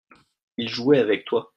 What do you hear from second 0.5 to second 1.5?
il jouait avec toi.